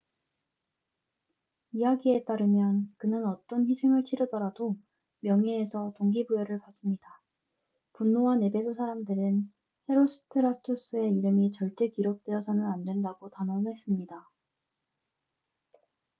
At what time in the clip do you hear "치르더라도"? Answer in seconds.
4.03-4.75